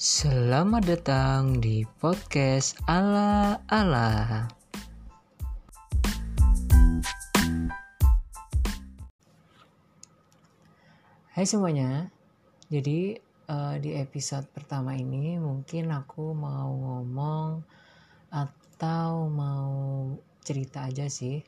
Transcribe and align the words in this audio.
Selamat 0.00 0.88
datang 0.88 1.60
di 1.60 1.84
podcast 2.00 2.72
Ala 2.88 3.60
Ala. 3.68 4.48
Hai 11.36 11.44
semuanya. 11.44 12.08
Jadi 12.72 13.20
uh, 13.52 13.76
di 13.76 13.92
episode 14.00 14.48
pertama 14.48 14.96
ini 14.96 15.36
mungkin 15.36 15.92
aku 15.92 16.32
mau 16.32 16.72
ngomong 16.72 17.60
atau 18.32 19.28
mau 19.28 19.68
cerita 20.40 20.88
aja 20.88 21.12
sih 21.12 21.44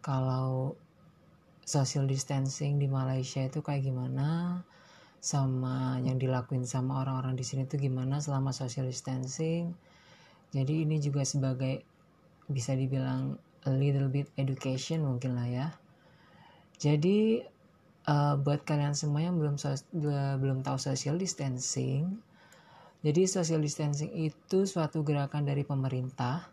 kalau 0.00 0.72
social 1.68 2.08
distancing 2.08 2.80
di 2.80 2.88
Malaysia 2.88 3.44
itu 3.44 3.60
kayak 3.60 3.84
gimana 3.84 4.64
sama 5.22 6.02
yang 6.02 6.18
dilakuin 6.18 6.66
sama 6.66 7.06
orang-orang 7.06 7.38
di 7.38 7.46
sini 7.46 7.62
tuh 7.62 7.78
gimana 7.78 8.18
selama 8.18 8.50
social 8.50 8.90
distancing. 8.90 9.70
Jadi 10.50 10.82
ini 10.82 10.98
juga 10.98 11.22
sebagai 11.22 11.86
bisa 12.50 12.74
dibilang 12.74 13.38
a 13.62 13.70
little 13.70 14.10
bit 14.10 14.26
education 14.34 15.06
mungkin 15.06 15.38
lah 15.38 15.46
ya. 15.46 15.66
Jadi 16.82 17.38
uh, 18.10 18.34
buat 18.34 18.66
kalian 18.66 18.98
semua 18.98 19.22
yang 19.22 19.38
belum 19.38 19.54
belum 20.42 20.66
tahu 20.66 20.76
social 20.82 21.14
distancing, 21.14 22.18
jadi 23.06 23.22
social 23.30 23.62
distancing 23.62 24.10
itu 24.10 24.66
suatu 24.66 25.06
gerakan 25.06 25.46
dari 25.46 25.62
pemerintah 25.62 26.50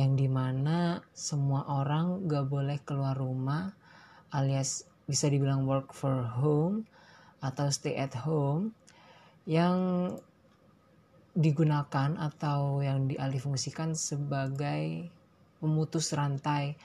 yang 0.00 0.16
di 0.16 0.24
mana 0.24 1.04
semua 1.12 1.68
orang 1.68 2.24
gak 2.24 2.48
boleh 2.48 2.80
keluar 2.80 3.12
rumah 3.12 3.76
alias 4.32 4.88
bisa 5.04 5.28
dibilang 5.28 5.68
work 5.68 5.92
for 5.92 6.24
home 6.24 6.88
atau 7.42 7.68
stay 7.74 7.98
at 7.98 8.14
home 8.22 8.70
yang 9.44 10.08
digunakan 11.34 12.14
atau 12.20 12.84
yang 12.84 13.10
dialihfungsikan 13.10 13.98
sebagai 13.98 15.10
pemutus 15.58 16.14
rantai 16.14 16.78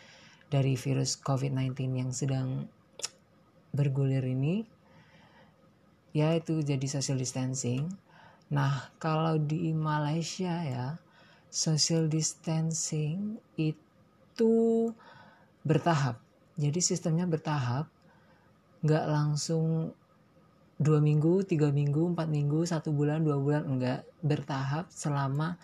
dari 0.48 0.80
virus 0.80 1.20
COVID-19 1.20 1.76
yang 2.00 2.12
sedang 2.16 2.66
bergulir 3.76 4.24
ini 4.24 4.64
yaitu 6.16 6.66
jadi 6.66 6.88
social 6.90 7.20
distancing. 7.20 7.86
Nah, 8.50 8.90
kalau 8.98 9.38
di 9.38 9.70
Malaysia 9.76 10.66
ya, 10.66 10.98
social 11.52 12.10
distancing 12.10 13.38
itu 13.54 14.90
bertahap. 15.62 16.18
Jadi 16.58 16.80
sistemnya 16.82 17.30
bertahap, 17.30 17.86
nggak 18.82 19.06
langsung 19.06 19.94
dua 20.78 21.02
minggu, 21.02 21.42
tiga 21.42 21.74
minggu, 21.74 22.14
empat 22.14 22.30
minggu, 22.30 22.62
satu 22.70 22.94
bulan, 22.94 23.26
dua 23.26 23.38
bulan 23.42 23.66
enggak. 23.66 24.06
Bertahap 24.22 24.90
selama 24.94 25.58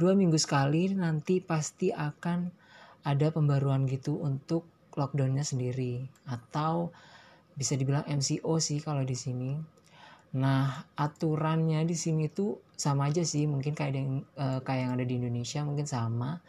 dua 0.00 0.16
minggu 0.16 0.40
sekali 0.40 0.92
nanti 0.96 1.44
pasti 1.44 1.92
akan 1.92 2.48
ada 3.04 3.28
pembaruan 3.30 3.84
gitu 3.84 4.16
untuk 4.16 4.64
lockdownnya 4.96 5.44
sendiri. 5.44 6.08
Atau 6.24 6.90
bisa 7.52 7.76
dibilang 7.76 8.08
MCO 8.08 8.56
sih 8.56 8.80
kalau 8.80 9.04
di 9.04 9.16
sini. 9.16 9.52
Nah 10.36 10.88
aturannya 10.96 11.84
di 11.84 11.96
sini 11.96 12.32
tuh 12.32 12.56
sama 12.72 13.12
aja 13.12 13.22
sih. 13.28 13.44
Mungkin 13.44 13.76
kayak 13.76 13.92
yang 13.92 14.24
uh, 14.40 14.60
kayak 14.64 14.80
yang 14.88 14.92
ada 14.96 15.04
di 15.04 15.14
Indonesia 15.20 15.60
mungkin 15.68 15.84
sama. 15.84 16.40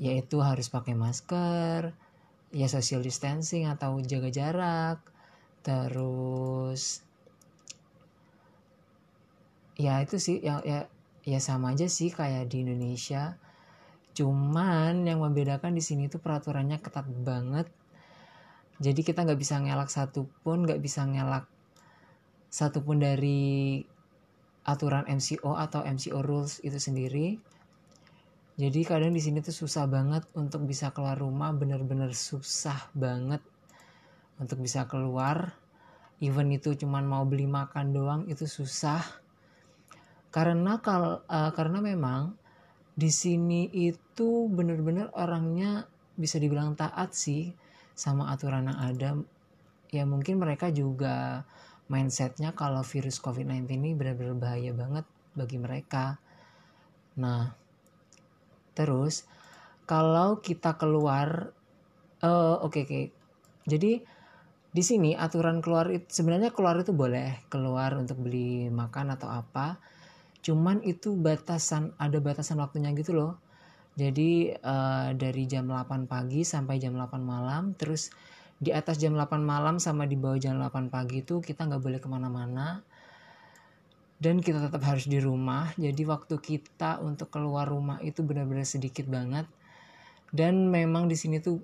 Yaitu 0.00 0.40
harus 0.40 0.72
pakai 0.72 0.96
masker 0.96 1.94
ya 2.54 2.70
social 2.70 3.02
distancing 3.02 3.66
atau 3.66 3.98
jaga 3.98 4.30
jarak 4.30 5.13
terus 5.64 7.00
ya 9.74 9.98
itu 10.04 10.20
sih 10.22 10.38
ya 10.44 10.62
ya 10.62 10.86
ya 11.24 11.40
sama 11.40 11.72
aja 11.72 11.88
sih 11.88 12.12
kayak 12.12 12.52
di 12.52 12.62
Indonesia. 12.62 13.40
Cuman 14.14 15.08
yang 15.08 15.24
membedakan 15.24 15.74
di 15.74 15.82
sini 15.82 16.06
tuh 16.06 16.22
peraturannya 16.22 16.78
ketat 16.78 17.08
banget. 17.08 17.66
Jadi 18.78 19.00
kita 19.02 19.26
nggak 19.26 19.40
bisa 19.40 19.58
ngelak 19.58 19.90
satupun 19.90 20.68
nggak 20.68 20.78
bisa 20.78 21.02
ngelak 21.08 21.48
satupun 22.52 23.02
dari 23.02 23.82
aturan 24.62 25.08
MCO 25.10 25.58
atau 25.58 25.82
MCO 25.82 26.22
rules 26.22 26.62
itu 26.62 26.78
sendiri. 26.78 27.40
Jadi 28.54 28.86
kadang 28.86 29.10
di 29.10 29.18
sini 29.18 29.42
tuh 29.42 29.50
susah 29.50 29.90
banget 29.90 30.22
untuk 30.38 30.62
bisa 30.62 30.94
keluar 30.94 31.18
rumah 31.18 31.50
bener-bener 31.50 32.14
susah 32.14 32.86
banget 32.94 33.42
untuk 34.38 34.62
bisa 34.62 34.86
keluar 34.86 35.58
even 36.22 36.54
itu 36.54 36.78
cuman 36.78 37.02
mau 37.06 37.24
beli 37.26 37.48
makan 37.48 37.90
doang 37.90 38.22
itu 38.30 38.46
susah. 38.46 39.02
Karena 40.30 40.82
kal 40.82 41.22
uh, 41.26 41.50
karena 41.54 41.78
memang 41.78 42.34
di 42.94 43.10
sini 43.10 43.70
itu 43.70 44.46
bener-bener 44.50 45.10
orangnya 45.14 45.86
bisa 46.14 46.38
dibilang 46.38 46.78
taat 46.78 47.14
sih 47.14 47.50
sama 47.94 48.30
aturan 48.30 48.70
yang 48.70 48.78
ada. 48.78 49.10
Ya 49.90 50.02
mungkin 50.06 50.42
mereka 50.42 50.70
juga 50.70 51.46
mindsetnya 51.86 52.54
kalau 52.54 52.82
virus 52.82 53.22
COVID-19 53.22 53.70
ini 53.78 53.90
benar-benar 53.94 54.34
bahaya 54.38 54.72
banget 54.74 55.06
bagi 55.34 55.58
mereka. 55.58 56.18
Nah 57.18 57.54
terus 58.74 59.26
kalau 59.86 60.42
kita 60.42 60.74
keluar 60.74 61.54
uh, 62.24 62.58
oke 62.58 62.74
okay, 62.74 62.82
oke. 62.82 62.90
Okay. 62.90 63.04
jadi 63.68 63.92
di 64.74 64.82
sini 64.82 65.14
aturan 65.14 65.62
keluar 65.62 65.86
itu 65.94 66.10
sebenarnya 66.10 66.50
keluar 66.50 66.82
itu 66.82 66.90
boleh 66.90 67.46
keluar 67.46 67.94
untuk 67.94 68.18
beli 68.18 68.66
makan 68.74 69.14
atau 69.14 69.30
apa. 69.30 69.78
Cuman 70.42 70.82
itu 70.82 71.14
batasan 71.14 71.94
ada 71.94 72.18
batasan 72.18 72.58
waktunya 72.58 72.90
gitu 72.98 73.14
loh. 73.14 73.32
Jadi 73.94 74.50
uh, 74.50 75.14
dari 75.14 75.46
jam 75.46 75.70
8 75.70 76.10
pagi 76.10 76.42
sampai 76.42 76.82
jam 76.82 76.98
8 76.98 77.22
malam 77.22 77.78
terus 77.78 78.10
di 78.58 78.74
atas 78.74 78.98
jam 78.98 79.14
8 79.14 79.38
malam 79.38 79.78
sama 79.78 80.10
di 80.10 80.18
bawah 80.18 80.42
jam 80.42 80.58
8 80.58 80.90
pagi 80.90 81.22
itu 81.22 81.38
kita 81.38 81.70
nggak 81.70 81.78
boleh 81.78 82.02
ke 82.02 82.10
mana-mana. 82.10 82.82
Dan 84.18 84.42
kita 84.42 84.58
tetap 84.58 84.82
harus 84.82 85.06
di 85.06 85.22
rumah. 85.22 85.70
Jadi 85.78 86.02
waktu 86.02 86.34
kita 86.42 86.98
untuk 86.98 87.30
keluar 87.30 87.70
rumah 87.70 88.02
itu 88.02 88.26
benar-benar 88.26 88.66
sedikit 88.66 89.06
banget. 89.06 89.46
Dan 90.34 90.66
memang 90.66 91.06
di 91.06 91.14
sini 91.14 91.38
tuh 91.38 91.62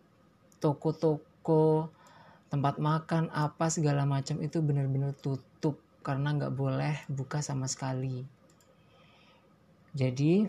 toko-toko 0.63 1.91
tempat 2.51 2.83
makan 2.83 3.31
apa 3.31 3.71
segala 3.71 4.03
macam 4.05 4.43
itu 4.43 4.59
benar-benar 4.59 5.15
tutup 5.15 5.79
karena 6.03 6.35
nggak 6.35 6.55
boleh 6.55 6.95
buka 7.07 7.39
sama 7.41 7.71
sekali. 7.71 8.27
Jadi 9.95 10.47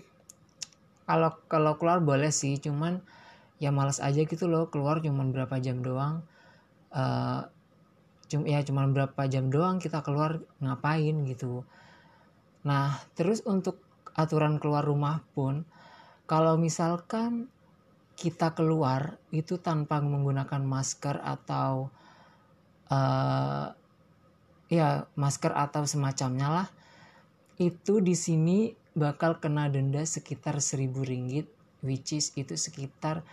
kalau 1.06 1.38
kalau 1.45 1.78
keluar 1.78 2.01
boleh 2.01 2.34
sih 2.34 2.57
cuman 2.57 3.01
ya 3.62 3.69
malas 3.69 4.01
aja 4.01 4.25
gitu 4.25 4.50
loh 4.50 4.73
keluar 4.73 4.97
cuman 5.06 5.29
berapa 5.29 5.62
jam 5.62 5.85
doang. 5.85 6.25
Uh, 6.91 7.45
cum 8.28 8.47
ya 8.50 8.63
cuman 8.66 8.95
berapa 8.95 9.22
jam 9.29 9.53
doang 9.53 9.78
kita 9.78 10.01
keluar 10.01 10.41
ngapain 10.57 11.22
gitu. 11.29 11.62
Nah 12.66 12.97
terus 13.13 13.45
untuk 13.45 13.78
aturan 14.18 14.57
keluar 14.57 14.81
rumah 14.81 15.22
pun 15.38 15.69
kalau 16.25 16.57
misalkan 16.57 17.51
kita 18.22 18.54
keluar 18.54 19.18
itu 19.34 19.58
tanpa 19.58 19.98
menggunakan 19.98 20.62
masker 20.62 21.18
atau 21.18 21.90
uh, 22.94 23.74
ya 24.70 25.09
masker 25.18 25.50
atau 25.58 25.90
semacamnya 25.90 26.48
lah 26.54 26.68
itu 27.58 27.98
di 27.98 28.14
sini 28.14 28.78
bakal 28.94 29.42
kena 29.42 29.74
denda 29.74 30.06
sekitar 30.06 30.62
1000 30.62 30.94
ringgit 31.02 31.50
which 31.81 32.14
is 32.14 32.30
itu 32.38 32.54
sekitar 32.54 33.26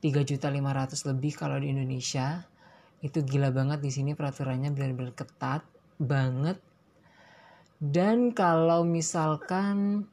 3.500 0.00 1.12
lebih 1.12 1.32
kalau 1.36 1.60
di 1.60 1.68
Indonesia. 1.76 2.48
Itu 3.04 3.24
gila 3.24 3.52
banget 3.52 3.84
di 3.84 3.92
sini 3.92 4.16
peraturannya 4.16 4.72
benar-benar 4.72 5.12
ketat 5.12 5.62
banget. 6.00 6.56
Dan 7.80 8.32
kalau 8.32 8.84
misalkan 8.84 10.04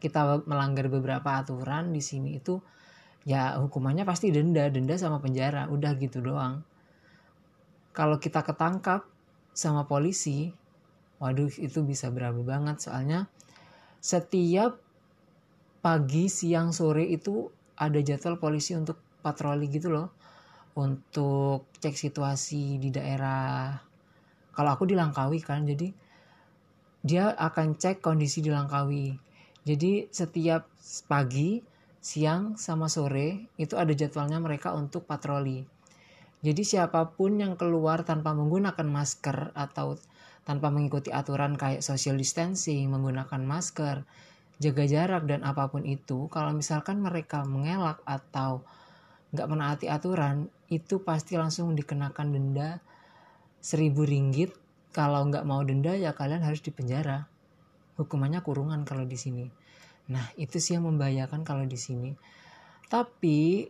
kita 0.00 0.44
melanggar 0.44 0.92
beberapa 0.92 1.40
aturan 1.40 1.92
di 1.92 2.04
sini 2.04 2.36
itu 2.36 2.60
ya 3.26 3.58
hukumannya 3.58 4.06
pasti 4.06 4.30
denda 4.30 4.70
denda 4.70 4.94
sama 4.94 5.18
penjara 5.18 5.66
udah 5.66 5.98
gitu 5.98 6.22
doang. 6.22 6.62
Kalau 7.90 8.22
kita 8.22 8.46
ketangkap 8.46 9.02
sama 9.50 9.84
polisi 9.90 10.54
waduh 11.18 11.50
itu 11.58 11.82
bisa 11.82 12.08
berapa 12.14 12.38
banget. 12.46 12.86
Soalnya 12.86 13.26
setiap 13.98 14.78
pagi 15.82 16.30
siang 16.30 16.70
sore 16.70 17.02
itu 17.10 17.50
ada 17.76 17.98
jadwal 17.98 18.38
polisi 18.38 18.78
untuk 18.78 19.02
patroli 19.20 19.66
gitu 19.74 19.90
loh. 19.90 20.14
Untuk 20.76 21.72
cek 21.80 21.96
situasi 21.98 22.78
di 22.78 22.94
daerah. 22.94 23.74
Kalau 24.54 24.70
aku 24.70 24.86
di 24.86 24.94
Langkawi 24.94 25.40
kan 25.42 25.66
jadi 25.66 25.88
dia 27.02 27.32
akan 27.32 27.74
cek 27.74 28.04
kondisi 28.04 28.38
di 28.44 28.54
Langkawi. 28.54 29.16
Jadi 29.66 30.06
setiap 30.14 30.70
pagi 31.10 31.58
siang 32.06 32.54
sama 32.54 32.86
sore 32.86 33.50
itu 33.58 33.74
ada 33.74 33.90
jadwalnya 33.90 34.38
mereka 34.38 34.70
untuk 34.78 35.10
patroli. 35.10 35.66
Jadi 36.38 36.62
siapa 36.62 37.02
pun 37.18 37.42
yang 37.42 37.58
keluar 37.58 38.06
tanpa 38.06 38.30
menggunakan 38.30 38.86
masker 38.86 39.50
atau 39.58 39.98
tanpa 40.46 40.70
mengikuti 40.70 41.10
aturan 41.10 41.58
kayak 41.58 41.82
social 41.82 42.14
distancing, 42.14 42.86
menggunakan 42.94 43.42
masker, 43.42 44.06
jaga 44.62 44.84
jarak 44.86 45.26
dan 45.26 45.42
apa 45.42 45.66
pun 45.66 45.82
itu, 45.82 46.30
kalau 46.30 46.54
misalkan 46.54 47.02
mereka 47.02 47.42
mengelak 47.42 47.98
atau 48.06 48.62
nggak 49.34 49.48
menaati 49.50 49.90
aturan, 49.90 50.46
itu 50.70 51.02
pasti 51.02 51.34
langsung 51.34 51.74
dikenakan 51.74 52.30
denda 52.30 52.78
seribu 53.58 54.06
ringgit. 54.06 54.54
Kalau 54.94 55.26
nggak 55.26 55.42
mau 55.42 55.66
denda 55.66 55.98
ya 55.98 56.14
kalian 56.14 56.46
harus 56.46 56.62
dipenjara. 56.62 57.26
Hukumannya 57.98 58.38
kurungan 58.46 58.86
kalau 58.86 59.02
di 59.02 59.18
sini. 59.18 59.65
Nah 60.12 60.26
itu 60.38 60.58
sih 60.62 60.78
yang 60.78 60.86
membahayakan 60.86 61.42
kalau 61.42 61.66
di 61.66 61.78
sini. 61.78 62.14
Tapi 62.86 63.66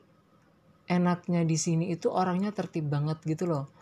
enaknya 0.87 1.43
di 1.43 1.57
sini 1.59 1.91
itu 1.91 2.13
orangnya 2.13 2.55
tertib 2.55 2.87
banget 2.87 3.19
gitu 3.27 3.51
loh 3.51 3.77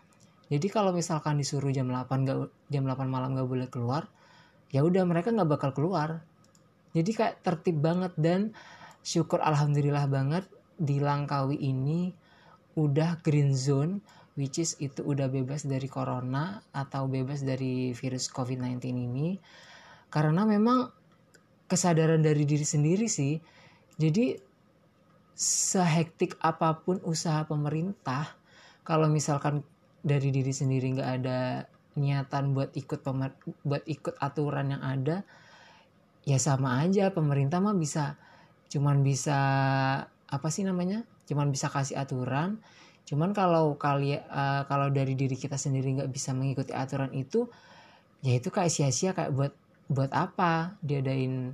jadi 0.52 0.66
kalau 0.68 0.92
misalkan 0.92 1.40
disuruh 1.40 1.72
jam 1.72 1.88
8 1.88 2.28
gak, 2.28 2.38
jam 2.68 2.84
8 2.84 3.08
malam 3.08 3.32
gak 3.32 3.48
boleh 3.48 3.68
keluar, 3.72 4.06
ya 4.68 4.84
udah 4.84 5.02
mereka 5.08 5.32
nggak 5.32 5.48
bakal 5.48 5.70
keluar. 5.72 6.20
Jadi 6.92 7.10
kayak 7.10 7.40
tertib 7.42 7.80
banget 7.80 8.12
dan 8.14 8.52
syukur 9.00 9.40
alhamdulillah 9.40 10.06
banget 10.06 10.44
di 10.76 11.00
Langkawi 11.02 11.58
ini 11.58 12.14
udah 12.74 13.22
green 13.22 13.54
zone 13.54 14.02
which 14.34 14.58
is 14.58 14.74
itu 14.82 15.02
udah 15.06 15.30
bebas 15.30 15.62
dari 15.62 15.86
corona 15.86 16.58
atau 16.74 17.06
bebas 17.06 17.46
dari 17.46 17.94
virus 17.94 18.26
COVID-19 18.34 18.82
ini 18.90 19.38
karena 20.10 20.42
memang 20.42 20.90
kesadaran 21.70 22.20
dari 22.20 22.44
diri 22.44 22.66
sendiri 22.66 23.06
sih. 23.08 23.40
Jadi 23.96 24.36
sehektik 25.34 26.38
apa 26.38 26.78
pun 26.82 27.02
usaha 27.02 27.42
pemerintah 27.46 28.38
kalau 28.86 29.10
misalkan 29.10 29.66
dari 30.04 30.30
diri 30.30 30.54
sendiri 30.54 30.94
nggak 30.94 31.10
ada 31.22 31.66
niatan 31.98 32.54
buat 32.54 32.70
ikut 32.74 33.02
pemer 33.02 33.34
buat 33.66 33.82
ikut 33.86 34.14
aturan 34.22 34.74
yang 34.74 34.82
ada 34.82 35.26
ya 36.22 36.38
sama 36.38 36.82
aja 36.82 37.10
pemerintah 37.10 37.58
mah 37.58 37.74
bisa 37.74 38.14
cuman 38.70 39.02
bisa 39.02 39.38
apa 40.30 40.48
sih 40.50 40.62
namanya 40.62 41.02
cuman 41.28 41.50
bisa 41.50 41.72
kasih 41.72 41.96
aturan. 41.98 42.60
Cuman 43.04 43.36
kalau 43.36 43.76
kali 43.76 44.16
uh, 44.16 44.64
kalau 44.64 44.88
dari 44.88 45.12
diri 45.12 45.36
kita 45.36 45.60
sendiri 45.60 46.00
nggak 46.00 46.10
bisa 46.12 46.32
mengikuti 46.32 46.72
aturan 46.72 47.12
itu 47.12 47.48
ya 48.24 48.40
itu 48.40 48.48
kayak 48.48 48.72
sia-sia 48.72 49.12
kayak 49.12 49.32
buat 49.36 49.52
buat 49.88 50.10
apa? 50.12 50.78
Diadain 50.80 51.52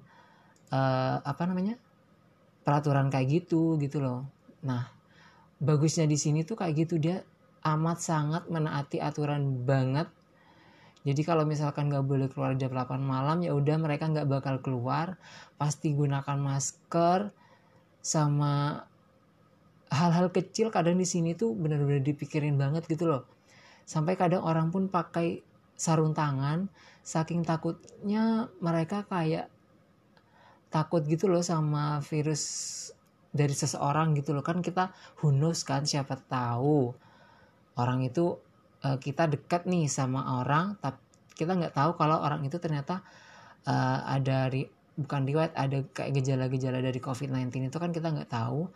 uh, 0.70 1.16
apa 1.22 1.42
namanya? 1.46 1.76
Peraturan 2.62 3.08
kayak 3.08 3.28
gitu 3.44 3.80
gitu 3.80 3.98
loh. 4.02 4.28
Nah 4.62 4.90
bagusnya 5.60 6.08
di 6.08 6.16
sini 6.16 6.46
tuh 6.46 6.58
kayak 6.58 6.86
gitu. 6.86 6.96
Dia 7.00 7.20
amat 7.64 7.98
sangat 8.00 8.42
menaati 8.48 8.98
aturan 9.02 9.64
banget. 9.66 10.08
Jadi 11.00 11.24
kalau 11.24 11.48
misalkan 11.48 11.88
nggak 11.88 12.04
boleh 12.04 12.28
keluar 12.28 12.52
jam 12.60 12.76
8 12.76 13.00
malam 13.00 13.40
ya 13.40 13.56
udah 13.56 13.76
mereka 13.80 14.08
nggak 14.08 14.28
bakal 14.28 14.60
keluar. 14.60 15.16
Pasti 15.56 15.96
gunakan 15.96 16.36
masker 16.36 17.32
sama 18.00 18.84
hal-hal 19.90 20.30
kecil 20.30 20.70
kadang 20.70 20.96
di 20.96 21.04
sini 21.04 21.34
tuh 21.34 21.52
benar-benar 21.56 22.00
dipikirin 22.04 22.56
banget 22.56 22.86
gitu 22.86 23.08
loh. 23.10 23.22
Sampai 23.88 24.14
kadang 24.14 24.46
orang 24.46 24.70
pun 24.70 24.86
pakai 24.86 25.42
sarung 25.80 26.12
tangan 26.12 26.68
saking 27.00 27.40
takutnya 27.40 28.52
mereka 28.60 29.08
kayak 29.08 29.48
takut 30.68 31.00
gitu 31.08 31.32
loh 31.32 31.40
sama 31.40 32.04
virus 32.04 32.76
dari 33.32 33.56
seseorang 33.56 34.12
gitu 34.12 34.36
loh. 34.36 34.44
Kan 34.44 34.60
kita 34.60 34.92
hunus 35.24 35.64
kan 35.64 35.88
siapa 35.88 36.20
tahu 36.20 36.92
orang 37.80 38.04
itu 38.04 38.36
uh, 38.84 39.00
kita 39.00 39.24
dekat 39.32 39.64
nih 39.64 39.88
sama 39.88 40.44
orang 40.44 40.76
tapi 40.84 41.00
kita 41.32 41.56
nggak 41.56 41.72
tahu 41.72 41.96
kalau 41.96 42.20
orang 42.20 42.44
itu 42.44 42.60
ternyata 42.60 43.00
uh, 43.64 44.04
ada 44.04 44.52
ri, 44.52 44.68
bukan 45.00 45.24
riwayat 45.24 45.56
ada 45.56 45.80
kayak 45.96 46.20
gejala-gejala 46.20 46.84
dari 46.84 47.00
COVID-19 47.00 47.72
itu 47.72 47.78
kan 47.80 47.88
kita 47.88 48.12
nggak 48.12 48.28
tahu. 48.28 48.68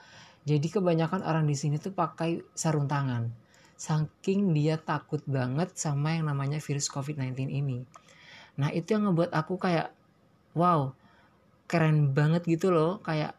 Jadi 0.48 0.72
kebanyakan 0.72 1.20
orang 1.20 1.44
di 1.44 1.56
sini 1.56 1.76
tuh 1.76 1.92
pakai 1.92 2.40
sarung 2.56 2.88
tangan 2.88 3.43
saking 3.74 4.54
dia 4.54 4.78
takut 4.78 5.20
banget 5.26 5.74
sama 5.74 6.16
yang 6.16 6.30
namanya 6.30 6.62
virus 6.62 6.86
COVID-19 6.90 7.50
ini 7.50 7.82
nah 8.54 8.70
itu 8.70 8.94
yang 8.94 9.10
ngebuat 9.10 9.34
aku 9.34 9.58
kayak 9.58 9.90
wow 10.54 10.94
keren 11.66 12.14
banget 12.14 12.46
gitu 12.46 12.70
loh 12.70 13.02
kayak 13.02 13.34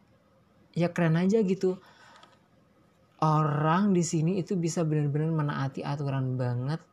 ya 0.75 0.91
keren 0.91 1.15
aja 1.15 1.39
gitu 1.39 1.79
orang 3.23 3.95
di 3.95 4.03
sini 4.03 4.37
itu 4.43 4.59
bisa 4.59 4.83
benar-benar 4.83 5.31
menaati 5.31 5.81
aturan 5.81 6.35
banget 6.35 6.83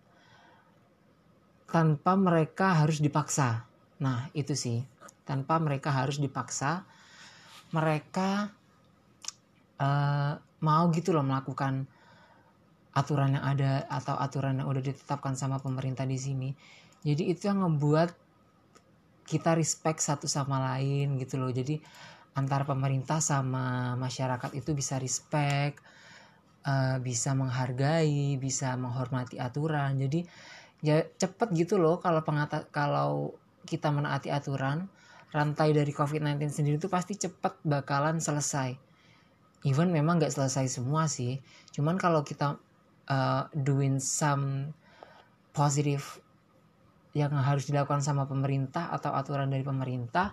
tanpa 1.72 2.12
mereka 2.20 2.84
harus 2.84 3.00
dipaksa. 3.00 3.64
Nah, 4.04 4.28
itu 4.36 4.52
sih. 4.52 4.84
Tanpa 5.24 5.56
mereka 5.56 5.88
harus 5.88 6.20
dipaksa, 6.20 6.84
mereka 7.72 8.52
uh, 9.80 10.36
mau 10.60 10.84
gitu 10.92 11.16
loh 11.16 11.24
melakukan 11.24 11.88
aturan 12.92 13.36
yang 13.36 13.44
ada 13.44 13.88
atau 13.88 14.16
aturan 14.16 14.60
yang 14.60 14.68
udah 14.68 14.84
ditetapkan 14.84 15.32
sama 15.36 15.58
pemerintah 15.58 16.04
di 16.04 16.20
sini. 16.20 16.50
Jadi 17.02 17.32
itu 17.32 17.48
yang 17.48 17.64
ngebuat 17.64 18.10
kita 19.26 19.56
respect 19.56 20.04
satu 20.04 20.28
sama 20.28 20.60
lain 20.74 21.16
gitu 21.16 21.40
loh. 21.40 21.48
Jadi 21.48 21.80
antara 22.36 22.64
pemerintah 22.64 23.20
sama 23.20 23.96
masyarakat 23.96 24.52
itu 24.56 24.72
bisa 24.76 25.00
respect 25.00 25.80
uh, 26.66 26.96
bisa 27.02 27.34
menghargai, 27.34 28.38
bisa 28.38 28.74
menghormati 28.78 29.38
aturan. 29.38 29.98
Jadi 29.98 30.24
ya 30.82 31.02
cepet 31.02 31.54
gitu 31.54 31.78
loh 31.78 32.02
kalau 32.02 32.22
pengata 32.26 32.66
kalau 32.74 33.34
kita 33.62 33.94
menaati 33.94 34.30
aturan, 34.30 34.90
rantai 35.30 35.70
dari 35.70 35.90
COVID-19 35.94 36.42
sendiri 36.50 36.76
itu 36.78 36.90
pasti 36.90 37.14
cepet 37.14 37.62
bakalan 37.62 38.18
selesai. 38.18 38.74
Even 39.62 39.94
memang 39.94 40.18
nggak 40.18 40.34
selesai 40.34 40.66
semua 40.66 41.06
sih, 41.06 41.38
cuman 41.70 41.94
kalau 41.94 42.26
kita 42.26 42.58
uh, 43.12 43.44
doing 43.52 44.00
some 44.00 44.72
positive 45.52 46.24
yang 47.12 47.36
harus 47.36 47.68
dilakukan 47.68 48.00
sama 48.00 48.24
pemerintah 48.24 48.88
atau 48.88 49.12
aturan 49.12 49.52
dari 49.52 49.60
pemerintah 49.60 50.32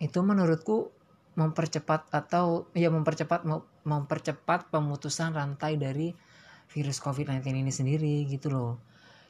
itu 0.00 0.20
menurutku 0.24 0.88
mempercepat 1.36 2.08
atau 2.08 2.64
ya 2.72 2.88
mempercepat 2.88 3.44
mempercepat 3.84 4.72
pemutusan 4.72 5.36
rantai 5.36 5.76
dari 5.76 6.16
virus 6.72 6.98
COVID-19 7.04 7.44
ini 7.60 7.72
sendiri 7.72 8.24
gitu 8.24 8.48
loh. 8.48 8.72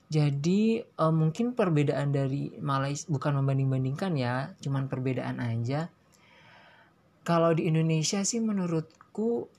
Jadi 0.07 0.79
uh, 1.03 1.11
mungkin 1.11 1.59
perbedaan 1.59 2.15
dari 2.15 2.55
Malaysia 2.63 3.11
bukan 3.11 3.43
membanding-bandingkan 3.43 4.15
ya, 4.15 4.55
cuman 4.63 4.87
perbedaan 4.87 5.43
aja. 5.43 5.91
Kalau 7.27 7.51
di 7.51 7.67
Indonesia 7.67 8.23
sih 8.23 8.39
menurutku 8.39 9.51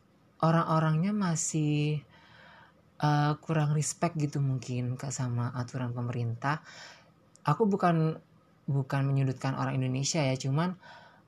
orang-orangnya 0.42 1.14
masih 1.16 2.02
uh, 3.02 3.38
kurang 3.42 3.74
respect 3.74 4.18
gitu 4.18 4.42
mungkin 4.42 4.98
ke 4.98 5.10
sama 5.10 5.54
aturan 5.54 5.94
pemerintah. 5.94 6.62
Aku 7.48 7.66
bukan 7.66 8.20
bukan 8.68 9.02
menyudutkan 9.08 9.56
orang 9.56 9.80
Indonesia 9.80 10.20
ya, 10.20 10.36
cuman 10.36 10.76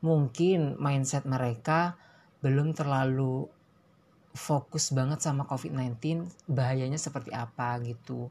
mungkin 0.04 0.76
mindset 0.80 1.24
mereka 1.24 1.96
belum 2.44 2.76
terlalu 2.76 3.48
fokus 4.36 4.94
banget 4.96 5.20
sama 5.20 5.44
COVID-19 5.48 6.28
bahayanya 6.48 7.00
seperti 7.00 7.34
apa 7.34 7.80
gitu. 7.84 8.30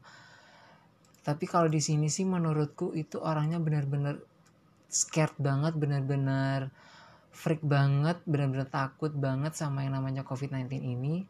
Tapi 1.21 1.45
kalau 1.45 1.67
di 1.67 1.83
sini 1.83 2.07
sih 2.07 2.25
menurutku 2.25 2.95
itu 2.95 3.19
orangnya 3.21 3.59
benar-benar 3.59 4.17
scared 4.89 5.35
banget, 5.37 5.77
benar-benar 5.77 6.73
freak 7.31 7.61
banget, 7.63 8.19
benar-benar 8.25 8.67
takut 8.67 9.13
banget 9.15 9.55
sama 9.55 9.85
yang 9.85 9.95
namanya 9.95 10.25
COVID-19 10.25 10.81
ini. 10.81 11.23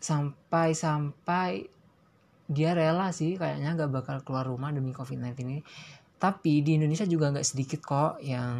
Sampai-sampai 0.00 1.72
dia 2.46 2.78
rela 2.78 3.10
sih 3.10 3.34
kayaknya 3.34 3.74
gak 3.74 3.90
bakal 3.90 4.16
keluar 4.22 4.46
rumah 4.46 4.70
demi 4.70 4.94
COVID-19 4.94 5.34
ini 5.42 5.58
tapi 6.16 6.64
di 6.64 6.80
Indonesia 6.80 7.04
juga 7.04 7.28
nggak 7.28 7.44
sedikit 7.44 7.80
kok 7.84 8.12
yang 8.24 8.56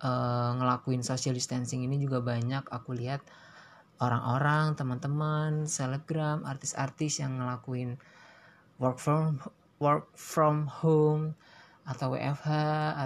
uh, 0.00 0.50
ngelakuin 0.56 1.04
social 1.04 1.36
distancing 1.36 1.84
ini 1.84 2.00
juga 2.00 2.24
banyak 2.24 2.64
aku 2.72 2.96
lihat 2.96 3.20
orang-orang 4.00 4.72
teman-teman 4.72 5.68
selebgram 5.68 6.44
artis-artis 6.48 7.20
yang 7.20 7.36
ngelakuin 7.36 8.00
work 8.80 8.96
from 8.96 9.40
work 9.80 10.08
from 10.16 10.68
home 10.68 11.36
atau 11.84 12.16
WFH 12.16 12.50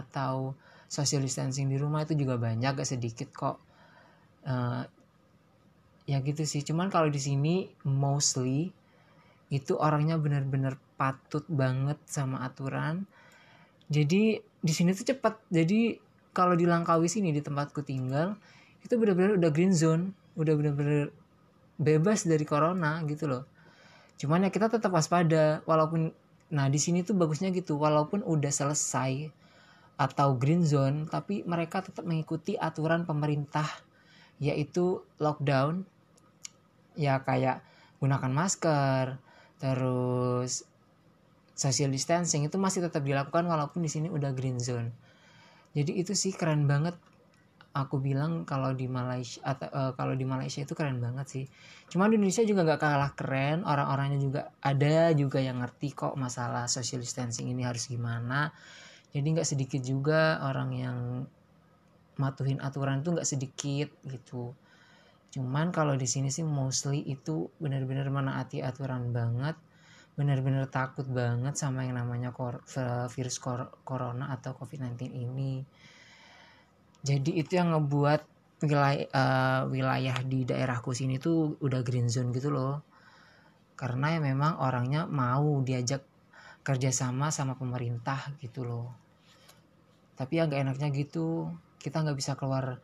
atau 0.06 0.54
social 0.90 1.22
distancing 1.22 1.70
di 1.70 1.78
rumah 1.78 2.02
itu 2.02 2.18
juga 2.18 2.34
banyak 2.34 2.74
gak 2.74 2.90
sedikit 2.90 3.30
kok. 3.30 3.62
Uh, 4.42 4.82
ya 6.10 6.18
gitu 6.18 6.42
sih. 6.42 6.66
Cuman 6.66 6.90
kalau 6.90 7.06
di 7.06 7.22
sini 7.22 7.70
mostly 7.86 8.74
itu 9.54 9.78
orangnya 9.78 10.18
benar-benar 10.18 10.74
patut 10.98 11.46
banget 11.46 11.96
sama 12.10 12.42
aturan. 12.42 13.06
Jadi 13.86 14.42
di 14.42 14.72
sini 14.74 14.90
tuh 14.90 15.14
cepat 15.14 15.38
jadi 15.46 15.94
kalau 16.34 16.58
di 16.58 16.66
Langkawi 16.66 17.06
sini 17.06 17.30
di 17.30 17.38
tempatku 17.38 17.86
tinggal 17.86 18.34
itu 18.82 18.98
benar-benar 18.98 19.38
udah 19.38 19.50
green 19.54 19.70
zone. 19.70 20.10
Udah 20.34 20.58
benar-benar 20.58 21.14
bebas 21.78 22.26
dari 22.26 22.42
corona 22.42 22.98
gitu 23.06 23.30
loh. 23.30 23.46
Cuman 24.18 24.46
ya 24.46 24.50
kita 24.50 24.66
tetap 24.66 24.90
waspada 24.90 25.62
walaupun 25.70 26.10
nah 26.50 26.66
di 26.66 26.82
sini 26.82 27.06
tuh 27.06 27.14
bagusnya 27.14 27.54
gitu 27.54 27.78
walaupun 27.78 28.26
udah 28.26 28.50
selesai 28.50 29.30
atau 30.00 30.32
green 30.40 30.64
zone 30.64 31.04
tapi 31.04 31.44
mereka 31.44 31.84
tetap 31.84 32.08
mengikuti 32.08 32.56
aturan 32.56 33.04
pemerintah 33.04 33.68
yaitu 34.40 35.04
lockdown. 35.20 35.84
Ya 36.96 37.20
kayak 37.20 37.60
gunakan 38.00 38.32
masker 38.32 39.20
terus 39.60 40.64
social 41.52 41.92
distancing 41.92 42.48
itu 42.48 42.56
masih 42.56 42.80
tetap 42.88 43.04
dilakukan 43.04 43.44
walaupun 43.44 43.84
di 43.84 43.92
sini 43.92 44.08
udah 44.08 44.32
green 44.32 44.56
zone. 44.56 44.88
Jadi 45.76 46.00
itu 46.00 46.16
sih 46.16 46.32
keren 46.32 46.64
banget. 46.64 46.96
Aku 47.70 48.02
bilang 48.02 48.42
kalau 48.42 48.74
di 48.74 48.90
Malaysia 48.90 49.38
atau 49.46 49.70
uh, 49.70 49.92
kalau 49.94 50.18
di 50.18 50.26
Malaysia 50.26 50.58
itu 50.64 50.74
keren 50.74 50.98
banget 50.98 51.26
sih. 51.30 51.44
Cuma 51.86 52.10
di 52.10 52.18
Indonesia 52.18 52.42
juga 52.42 52.66
nggak 52.66 52.80
kalah 52.82 53.12
keren 53.14 53.62
orang-orangnya 53.62 54.18
juga 54.18 54.40
ada 54.58 55.14
juga 55.14 55.38
yang 55.38 55.62
ngerti 55.62 55.94
kok 55.94 56.18
masalah 56.18 56.66
social 56.66 56.98
distancing 56.98 57.46
ini 57.46 57.62
harus 57.62 57.86
gimana 57.86 58.50
jadi 59.10 59.26
nggak 59.26 59.48
sedikit 59.48 59.82
juga 59.82 60.38
orang 60.46 60.70
yang 60.70 60.98
matuhin 62.14 62.62
aturan 62.62 63.02
itu 63.02 63.10
nggak 63.10 63.26
sedikit 63.26 63.88
gitu. 64.06 64.54
Cuman 65.34 65.74
kalau 65.74 65.98
di 65.98 66.06
sini 66.06 66.30
sih 66.30 66.46
mostly 66.46 67.02
itu 67.02 67.50
benar-benar 67.58 68.06
menaati 68.12 68.62
aturan 68.62 69.10
banget 69.10 69.58
benar-benar 70.18 70.68
takut 70.68 71.06
banget 71.08 71.56
sama 71.56 71.86
yang 71.86 71.96
namanya 71.96 72.34
virus 73.08 73.40
corona 73.86 74.28
atau 74.36 74.52
covid-19 74.52 75.16
ini. 75.16 75.64
Jadi 77.00 77.40
itu 77.40 77.56
yang 77.56 77.72
ngebuat 77.72 78.20
wilayah, 78.60 79.08
uh, 79.16 79.60
wilayah 79.72 80.20
di 80.20 80.44
daerahku 80.44 80.92
sini 80.92 81.16
tuh 81.16 81.56
udah 81.64 81.80
green 81.80 82.12
zone 82.12 82.36
gitu 82.36 82.52
loh. 82.52 82.84
Karena 83.80 84.12
ya 84.12 84.20
memang 84.20 84.60
orangnya 84.60 85.08
mau 85.08 85.64
diajak 85.64 86.04
kerjasama 86.60 87.32
sama 87.32 87.56
pemerintah 87.56 88.36
gitu 88.44 88.68
loh 88.68 88.99
tapi 90.20 90.36
yang 90.36 90.52
gak 90.52 90.68
enaknya 90.68 90.92
gitu. 90.92 91.48
Kita 91.80 92.04
nggak 92.04 92.18
bisa 92.20 92.36
keluar 92.36 92.76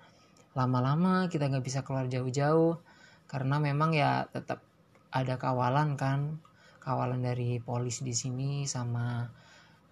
lama-lama 0.57 1.29
kita 1.29 1.53
nggak 1.53 1.69
bisa 1.69 1.85
keluar 1.85 2.09
jauh-jauh. 2.09 2.81
Karena 3.29 3.61
memang 3.61 3.93
ya 3.93 4.25
tetap 4.33 4.65
ada 5.13 5.37
kawalan 5.37 6.01
kan. 6.01 6.41
Kawalan 6.81 7.21
dari 7.21 7.61
polis 7.61 8.01
di 8.01 8.17
sini 8.17 8.65
sama 8.65 9.29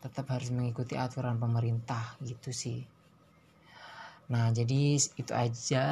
tetap 0.01 0.33
harus 0.33 0.49
mengikuti 0.57 0.97
aturan 0.97 1.37
pemerintah 1.37 2.17
gitu 2.25 2.49
sih. 2.49 2.81
Nah 4.33 4.49
jadi 4.57 4.97
itu 4.97 5.33
aja. 5.37 5.87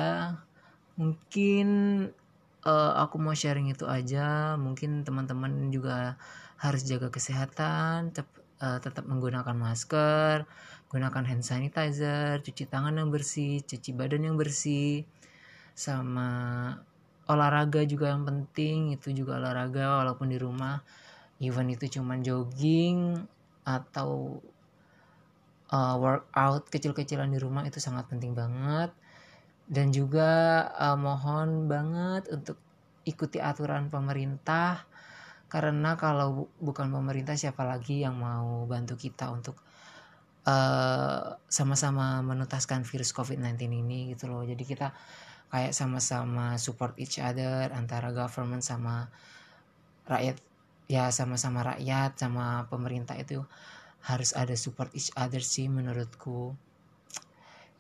Mungkin 0.97 1.69
uh, 2.65 2.93
aku 2.97 3.21
mau 3.21 3.37
sharing 3.37 3.69
itu 3.69 3.85
aja. 3.85 4.57
Mungkin 4.57 5.05
teman-teman 5.05 5.69
juga 5.69 6.17
harus 6.57 6.87
jaga 6.89 7.13
kesehatan 7.13 8.15
tetap, 8.15 8.31
uh, 8.63 8.79
tetap 8.81 9.05
menggunakan 9.05 9.53
masker 9.53 10.49
gunakan 10.93 11.25
hand 11.25 11.41
sanitizer, 11.41 12.45
cuci 12.45 12.69
tangan 12.69 13.01
yang 13.01 13.09
bersih, 13.09 13.65
cuci 13.65 13.97
badan 13.97 14.29
yang 14.29 14.37
bersih, 14.37 15.09
sama 15.73 16.29
olahraga 17.25 17.81
juga 17.89 18.13
yang 18.13 18.29
penting 18.29 18.93
itu 18.93 19.09
juga 19.17 19.41
olahraga 19.41 20.05
walaupun 20.05 20.29
di 20.29 20.37
rumah 20.37 20.85
even 21.41 21.73
itu 21.73 21.99
cuman 21.99 22.21
jogging 22.21 23.25
atau 23.65 24.37
uh, 25.73 25.97
workout 25.97 26.69
kecil-kecilan 26.69 27.33
di 27.33 27.41
rumah 27.41 27.65
itu 27.65 27.81
sangat 27.81 28.07
penting 28.13 28.37
banget. 28.37 28.93
Dan 29.65 29.89
juga 29.89 30.69
uh, 30.77 30.99
mohon 31.01 31.73
banget 31.73 32.29
untuk 32.29 32.61
ikuti 33.09 33.41
aturan 33.41 33.89
pemerintah 33.89 34.85
karena 35.49 35.97
kalau 36.01 36.49
bukan 36.61 36.89
pemerintah 36.89 37.37
siapa 37.37 37.65
lagi 37.65 38.05
yang 38.05 38.17
mau 38.17 38.65
bantu 38.69 38.97
kita 38.97 39.29
untuk 39.33 39.57
eh, 40.47 41.23
sama-sama 41.49 42.21
menuntaskan 42.25 42.83
virus 42.87 43.15
COVID-19 43.15 43.59
ini 43.69 44.15
gitu 44.15 44.31
loh. 44.31 44.43
Jadi 44.43 44.63
kita 44.67 44.95
kayak 45.53 45.77
sama-sama 45.77 46.57
support 46.57 46.97
each 46.97 47.21
other 47.21 47.69
antara 47.77 48.09
government 48.17 48.65
sama 48.65 49.13
rakyat 50.09 50.41
ya 50.89 51.13
sama-sama 51.13 51.77
rakyat 51.77 52.17
sama 52.17 52.65
pemerintah 52.73 53.15
itu 53.21 53.45
harus 54.03 54.35
ada 54.35 54.57
support 54.59 54.91
each 54.97 55.13
other 55.15 55.45
sih 55.45 55.71
menurutku. 55.71 56.57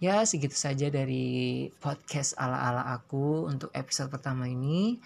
Ya 0.02 0.22
segitu 0.26 0.58
saja 0.58 0.90
dari 0.90 1.70
podcast 1.78 2.34
ala-ala 2.34 2.90
aku 2.90 3.46
untuk 3.46 3.70
episode 3.74 4.10
pertama 4.10 4.50
ini. 4.50 4.98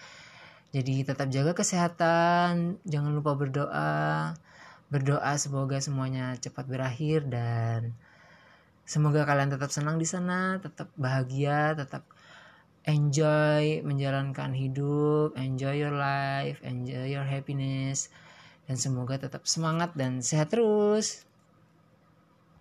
Jadi 0.73 1.05
tetap 1.05 1.31
jaga 1.31 1.55
kesehatan, 1.55 2.81
jangan 2.83 3.13
lupa 3.13 3.37
berdoa 3.37 4.33
berdoa 4.87 5.35
semoga 5.35 5.83
semuanya 5.83 6.33
cepat 6.39 6.63
berakhir 6.63 7.27
dan 7.27 7.91
semoga 8.87 9.27
kalian 9.27 9.51
tetap 9.51 9.67
senang 9.67 9.99
di 9.99 10.07
sana, 10.07 10.63
tetap 10.63 10.87
bahagia, 10.95 11.75
tetap 11.75 12.07
enjoy 12.87 13.83
menjalankan 13.83 14.55
hidup, 14.55 15.35
enjoy 15.35 15.75
your 15.75 15.91
life, 15.91 16.63
enjoy 16.63 17.11
your 17.11 17.27
happiness 17.27 18.07
dan 18.63 18.79
semoga 18.79 19.19
tetap 19.19 19.43
semangat 19.43 19.91
dan 19.99 20.23
sehat 20.23 20.55
terus. 20.55 21.26